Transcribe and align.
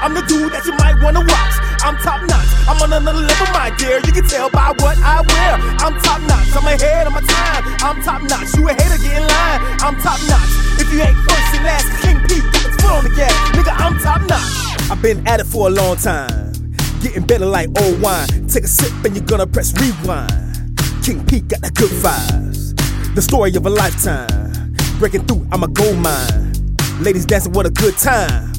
I'm 0.00 0.16
the 0.16 0.24
dude 0.24 0.52
that 0.56 0.64
you 0.64 0.72
might 0.80 0.96
wanna 1.04 1.20
watch. 1.20 1.54
I'm 1.84 1.96
top 2.00 2.24
notch. 2.24 2.48
I'm 2.64 2.80
on 2.80 2.92
another 2.92 3.20
level, 3.20 3.48
my 3.52 3.68
dear. 3.76 4.00
You 4.00 4.12
can 4.12 4.24
tell 4.24 4.48
by 4.48 4.72
what 4.80 4.96
I 4.96 5.20
wear. 5.20 5.52
I'm 5.84 5.92
top 6.00 6.20
notch. 6.24 6.48
I'm 6.56 6.64
ahead 6.64 7.06
of 7.06 7.12
my 7.12 7.20
time. 7.20 7.62
I'm 7.84 8.00
top 8.00 8.22
notch. 8.24 8.48
You 8.56 8.68
a 8.68 8.72
hater, 8.72 8.96
get 8.96 9.20
in 9.20 9.24
line. 9.28 9.60
I'm 9.84 9.96
top 10.00 10.16
notch. 10.24 10.52
If 10.80 10.88
you 10.88 11.04
ain't 11.04 11.16
first 11.28 11.52
and 11.52 11.64
last, 11.68 11.86
King 12.00 12.16
P, 12.24 12.40
put 12.40 12.72
foot 12.80 12.92
on 12.96 13.04
the 13.04 13.12
gas. 13.12 13.32
Nigga, 13.52 13.76
I'm 13.76 13.98
top 14.00 14.20
notch. 14.24 14.90
I've 14.90 15.02
been 15.02 15.20
at 15.28 15.40
it 15.40 15.46
for 15.46 15.68
a 15.68 15.70
long 15.70 15.96
time. 15.96 16.52
Getting 17.02 17.24
better 17.24 17.46
like 17.46 17.68
old 17.80 18.00
wine. 18.00 18.48
Take 18.48 18.64
a 18.64 18.68
sip 18.68 18.92
and 19.04 19.14
you're 19.14 19.24
gonna 19.24 19.46
press 19.46 19.76
rewind. 19.80 20.80
King 21.04 21.24
P 21.26 21.40
got 21.40 21.60
the 21.60 21.70
good 21.76 21.92
vibes. 22.00 22.76
The 23.14 23.22
story 23.22 23.54
of 23.54 23.66
a 23.66 23.70
lifetime. 23.70 24.76
Breaking 24.98 25.26
through, 25.26 25.46
I'm 25.52 25.62
a 25.62 25.68
gold 25.68 25.98
mine. 25.98 26.52
Ladies 27.00 27.24
dancing, 27.24 27.52
what 27.52 27.66
a 27.66 27.70
good 27.70 27.96
time. 27.96 28.49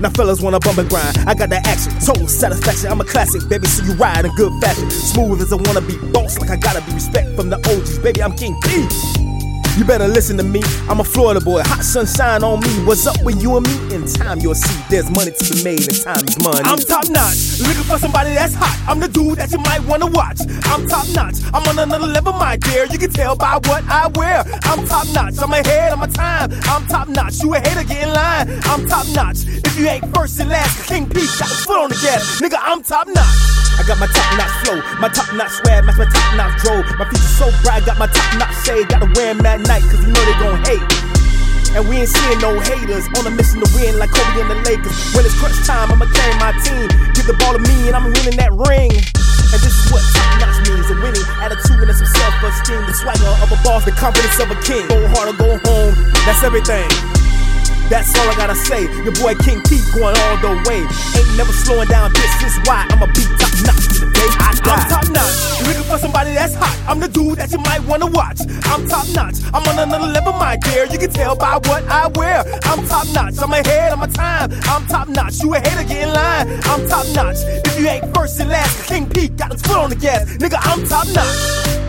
Now 0.00 0.10
fellas 0.10 0.42
wanna 0.42 0.60
bump 0.60 0.78
and 0.78 0.88
grind. 0.88 1.16
I 1.26 1.34
got 1.34 1.48
that 1.50 1.66
action, 1.66 1.92
total 2.04 2.28
satisfaction. 2.28 2.90
I'm 2.90 3.00
a 3.00 3.04
classic, 3.04 3.48
baby, 3.48 3.66
so 3.66 3.82
you 3.84 3.94
ride 3.94 4.24
in 4.24 4.34
good 4.34 4.52
fashion. 4.62 4.90
Smooth 4.90 5.40
as 5.40 5.52
I 5.52 5.56
wanna 5.56 5.80
be, 5.80 5.96
boss 6.12 6.38
like 6.38 6.50
I 6.50 6.56
gotta 6.56 6.82
be. 6.82 6.92
Respect 6.92 7.34
from 7.36 7.48
the 7.48 7.56
OGs, 7.56 7.98
baby, 8.00 8.22
I'm 8.22 8.36
King 8.36 8.54
P. 8.62 9.35
You 9.76 9.84
better 9.84 10.08
listen 10.08 10.38
to 10.38 10.42
me. 10.42 10.62
I'm 10.88 11.00
a 11.00 11.04
Florida 11.04 11.38
boy, 11.38 11.60
hot 11.62 11.84
sunshine 11.84 12.42
on 12.42 12.60
me. 12.60 12.68
What's 12.86 13.06
up 13.06 13.22
with 13.22 13.42
you 13.42 13.58
and 13.58 13.66
me? 13.68 13.94
In 13.94 14.06
time 14.06 14.40
you'll 14.40 14.54
see 14.54 14.72
there's 14.88 15.10
money 15.10 15.32
to 15.32 15.44
be 15.52 15.62
made 15.62 15.84
and 15.84 16.00
time 16.00 16.24
is 16.24 16.40
money. 16.42 16.64
I'm 16.64 16.78
top 16.78 17.04
notch, 17.10 17.60
looking 17.60 17.84
for 17.84 17.98
somebody 17.98 18.32
that's 18.32 18.54
hot. 18.54 18.72
I'm 18.88 19.00
the 19.00 19.08
dude 19.08 19.36
that 19.36 19.52
you 19.52 19.58
might 19.58 19.84
wanna 19.84 20.06
watch. 20.06 20.40
I'm 20.64 20.88
top 20.88 21.06
notch, 21.12 21.44
I'm 21.52 21.60
on 21.68 21.78
another 21.78 22.06
level, 22.06 22.32
my 22.32 22.56
dear. 22.56 22.86
You 22.86 22.98
can 22.98 23.10
tell 23.10 23.36
by 23.36 23.60
what 23.68 23.84
I 23.84 24.08
wear. 24.16 24.44
I'm 24.64 24.86
top 24.86 25.08
notch, 25.12 25.34
I'm 25.42 25.52
ahead 25.52 25.92
of 25.92 25.98
my 25.98 26.08
time. 26.08 26.52
I'm 26.64 26.86
top 26.86 27.08
notch, 27.08 27.42
you 27.42 27.52
a 27.52 27.60
hater, 27.60 27.84
get 27.84 28.08
in 28.08 28.14
line. 28.14 28.48
I'm 28.64 28.88
top 28.88 29.06
notch. 29.12 29.44
If 29.44 29.78
you 29.78 29.88
ain't 29.88 30.08
first 30.16 30.40
and 30.40 30.48
last, 30.48 30.88
King 30.88 31.04
Pete 31.04 31.28
got 31.38 31.48
his 31.52 31.64
foot 31.66 31.76
on 31.76 31.90
the 31.90 31.96
gas. 32.00 32.40
Nigga, 32.40 32.56
I'm 32.62 32.82
top 32.82 33.08
notch. 33.08 33.56
I 33.76 33.84
got 33.86 33.98
my 34.00 34.06
top 34.08 34.30
notch 34.40 34.54
flow, 34.64 34.80
my 35.00 35.08
top 35.08 35.28
notch 35.36 35.52
swag, 35.60 35.84
match 35.84 35.98
my 35.98 36.08
top 36.08 36.36
notch 36.36 36.62
drove. 36.64 36.75
My 36.96 37.04
future 37.04 37.28
so 37.28 37.52
bright, 37.60 37.84
got 37.84 37.98
my 37.98 38.08
top 38.08 38.40
notch 38.40 38.56
shade, 38.64 38.88
gotta 38.88 39.04
wear 39.12 39.36
'em 39.36 39.44
at 39.44 39.60
night, 39.68 39.84
cause 39.84 40.00
you 40.00 40.08
know 40.08 40.24
they 40.24 40.36
gon' 40.40 40.56
hate. 40.64 40.80
And 41.76 41.84
we 41.84 42.00
ain't 42.00 42.08
seeing 42.08 42.40
no 42.40 42.56
haters 42.58 43.04
on 43.20 43.26
a 43.26 43.30
mission 43.36 43.60
to 43.60 43.68
win 43.76 43.98
like 44.00 44.08
Kobe 44.16 44.40
and 44.40 44.48
the 44.48 44.56
Lakers. 44.64 44.96
When 45.12 45.26
it's 45.26 45.36
crunch 45.36 45.60
time, 45.68 45.92
I'ma 45.92 46.06
carry 46.08 46.32
my 46.40 46.56
team. 46.64 46.88
Give 47.12 47.26
the 47.26 47.36
ball 47.36 47.52
to 47.52 47.60
me 47.60 47.88
and 47.88 47.94
I'm 47.96 48.08
winning 48.08 48.40
that 48.40 48.48
ring. 48.56 48.88
And 49.52 49.60
this 49.60 49.76
is 49.76 49.92
what 49.92 50.00
top 50.16 50.40
notch 50.40 50.56
means 50.64 50.88
a 50.88 50.96
winning 51.04 51.26
attitude 51.44 51.84
and 51.84 51.96
some 52.00 52.08
self 52.16 52.32
esteem. 52.48 52.80
The 52.88 52.94
swagger 52.96 53.28
of 53.44 53.52
a 53.52 53.58
boss, 53.60 53.84
the 53.84 53.92
confidence 53.92 54.40
of 54.40 54.50
a 54.50 54.56
king. 54.64 54.88
Go 54.88 55.06
hard 55.12 55.28
or 55.28 55.36
go 55.36 55.60
home, 55.68 55.92
that's 56.24 56.42
everything. 56.48 56.88
That's 57.88 58.10
all 58.18 58.28
I 58.28 58.34
gotta 58.34 58.56
say. 58.56 58.82
Your 59.06 59.14
boy 59.14 59.34
King 59.46 59.62
Pete 59.62 59.84
going 59.94 60.16
all 60.16 60.36
the 60.42 60.58
way. 60.66 60.82
Ain't 61.14 61.36
never 61.38 61.52
slowing 61.52 61.88
down. 61.88 62.12
This 62.12 62.34
is 62.42 62.58
why 62.66 62.86
I'ma 62.90 63.06
be 63.14 63.22
top 63.38 63.54
notch 63.62 63.86
to 63.94 64.02
the 64.02 64.10
day 64.10 64.26
I 64.42 64.58
die. 64.58 64.74
I'm 64.74 64.88
top 64.90 65.06
notch. 65.14 65.60
You 65.60 65.66
looking 65.70 65.84
for 65.86 65.98
somebody 65.98 66.34
that's 66.34 66.54
hot? 66.54 66.74
I'm 66.88 66.98
the 66.98 67.08
dude 67.08 67.38
that 67.38 67.52
you 67.52 67.58
might 67.58 67.82
wanna 67.86 68.06
watch. 68.06 68.40
I'm 68.66 68.88
top 68.88 69.06
notch. 69.14 69.36
I'm 69.54 69.62
on 69.62 69.78
another 69.78 70.06
level, 70.06 70.32
my 70.32 70.56
dear. 70.56 70.86
You 70.86 70.98
can 70.98 71.10
tell 71.10 71.36
by 71.36 71.58
what 71.62 71.84
I 71.86 72.08
wear. 72.08 72.42
I'm 72.64 72.84
top 72.86 73.06
notch. 73.14 73.38
I'm 73.38 73.52
ahead 73.52 73.92
of 73.92 73.98
my 74.00 74.08
time. 74.08 74.50
I'm 74.64 74.86
top 74.86 75.08
notch. 75.08 75.40
You 75.42 75.54
a 75.54 75.60
hater, 75.60 75.86
get 75.86 76.08
in 76.08 76.12
line. 76.12 76.60
I'm 76.64 76.88
top 76.88 77.06
notch. 77.14 77.38
If 77.66 77.78
you 77.78 77.86
ain't 77.86 78.12
first 78.14 78.40
and 78.40 78.50
last, 78.50 78.88
King 78.88 79.08
Pete 79.08 79.36
got 79.36 79.52
his 79.52 79.62
foot 79.62 79.76
on 79.76 79.90
the 79.90 79.96
gas. 79.96 80.26
Nigga, 80.38 80.58
I'm 80.60 80.82
top 80.86 81.06
notch. 81.14 81.85